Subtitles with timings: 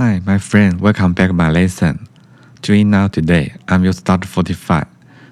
[0.00, 0.80] Hi, my friend.
[0.80, 2.06] Welcome back my lesson.
[2.62, 4.86] Doing now today, I'm your start 45.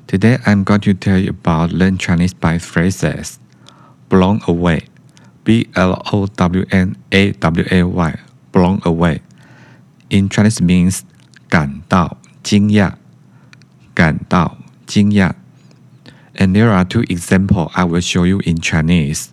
[0.06, 3.38] Today, I'm going to tell you about learn Chinese by phrases.
[4.08, 4.88] Blown away.
[5.45, 8.20] B L O W N A W A Y.
[8.52, 9.20] Blown away.
[10.11, 11.02] In Chinese means
[11.48, 12.95] 感到惊讶，
[13.95, 14.56] 感到
[14.86, 15.34] 惊讶。
[16.36, 19.29] And there are two examples I will show you in Chinese.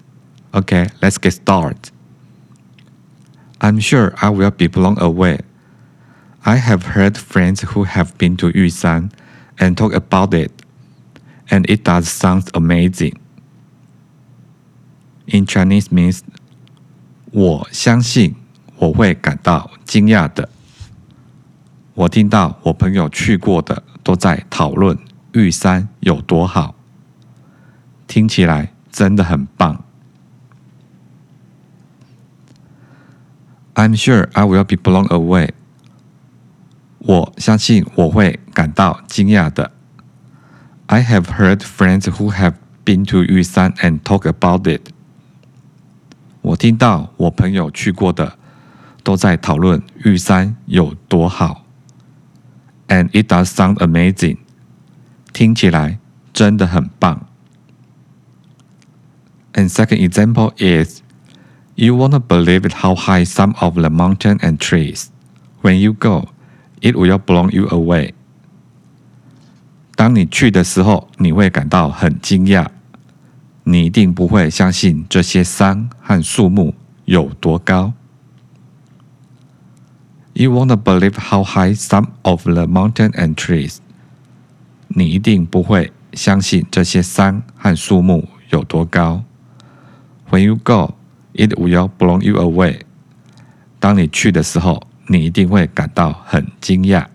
[0.54, 1.90] Okay, let's get started.
[3.61, 5.41] I'm sure I will be blown away.
[6.45, 9.11] I have heard friends who have been to Yushan
[9.59, 10.53] and talk about it,
[11.51, 13.19] and it does sound amazing.
[15.27, 16.21] In Chinese means
[17.33, 18.37] 我相信
[18.77, 20.49] 我会感到惊讶的。
[21.95, 24.99] 我听到我朋友去过的都在讨论
[25.33, 26.75] 玉山有多好，
[28.07, 29.86] 听起来真的很棒。
[33.77, 35.51] I'm sure I will be blown away
[40.89, 44.81] i have heard friends who have been to Yushan and talk about it.
[44.81, 44.93] it。
[46.43, 48.39] 我听到我朋友去过的
[49.03, 51.65] 都在讨论玉山有多好。
[52.89, 54.39] And it does sound amazing
[59.55, 61.03] and second example is
[61.76, 65.10] you won't believe how high some of the mountain and trees.
[65.62, 66.30] When you go,
[66.82, 68.14] it will blow you away.
[69.96, 72.68] 当你去的时候，你会感到很惊讶。
[73.64, 76.74] 你一定不会相信这些山和树木
[77.06, 77.94] 有多高。
[80.34, 83.78] You won't believe how high some of the mountain and trees.
[84.88, 89.24] 你一定不会相信这些山和树木有多高。
[90.32, 90.95] When you go,
[91.36, 92.82] It will blow you away。
[93.80, 97.08] 当你去的时候，你一定会感到很惊讶。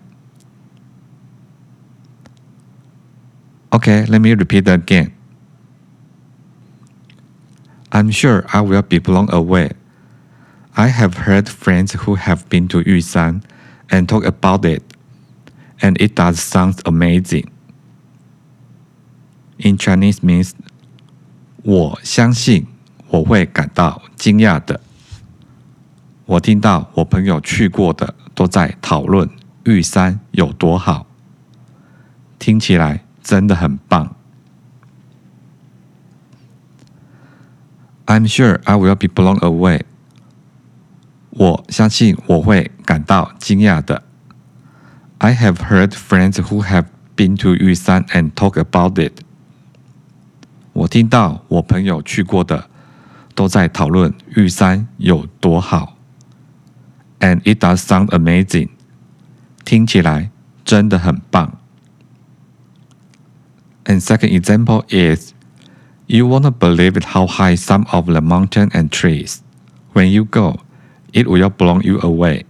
[3.69, 5.11] Okay, let me repeat again.
[7.91, 9.71] I'm sure I will be blown away.
[10.73, 13.41] I have heard friends who have been to Yushan
[13.89, 14.83] and talk about it,
[15.79, 17.49] and it does sound amazing.
[19.57, 20.51] In Chinese means
[21.63, 22.67] 我相信
[23.12, 24.80] 我会感到惊讶的。
[26.24, 29.28] 我听到我朋友去过的都在讨论
[29.64, 31.04] 玉山有多好，
[32.38, 34.16] 听起来真的很棒。
[38.06, 39.82] I'm sure I will be blown away。
[41.28, 44.02] 我相信我会感到惊讶的。
[45.18, 49.20] I have heard friends who have been to 玉山 and talk about it。
[50.72, 52.70] 我听到我朋友去过的。
[53.34, 55.96] 都在讨论玉山有多好
[57.20, 58.68] ，and it does sound amazing，
[59.64, 60.30] 听起来
[60.64, 61.58] 真的很棒。
[63.84, 65.32] And second example is,
[66.06, 69.38] you wanna believe how high some of the mountain and trees.
[69.92, 70.60] When you go,
[71.12, 72.44] it will blow you away.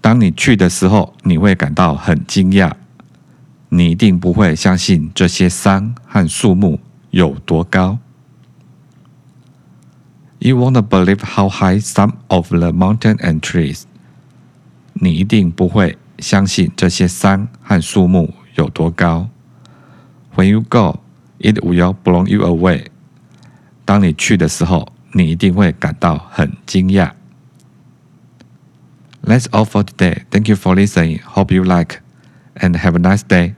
[0.00, 2.72] 当你去的时候，你会感到很惊讶。
[3.68, 6.78] 你一定不会相信这些山和树木
[7.10, 7.98] 有多高。
[10.39, 13.83] You won't believe how high some of the mountain and trees.
[14.93, 19.29] 你一定不会相信这些山和树木有多高。
[20.35, 20.99] When you go,
[21.39, 22.85] it will blow you away.
[23.85, 27.11] 当你去的时候，你一定会感到很惊讶。
[29.23, 30.23] That's all for today.
[30.31, 31.21] Thank you for listening.
[31.21, 31.99] Hope you like
[32.55, 33.53] and have a nice day.